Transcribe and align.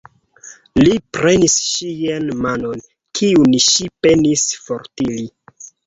Li 0.79 0.95
prenis 1.17 1.57
ŝian 1.67 2.27
manon, 2.47 2.83
kiun 3.21 3.57
ŝi 3.69 3.89
penis 4.09 4.51
fortiri. 4.67 5.33